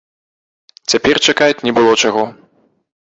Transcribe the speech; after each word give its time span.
Цяпер 0.93 1.15
чакаць 1.27 1.63
не 1.69 1.77
было 1.79 1.91
чаго. 2.03 2.23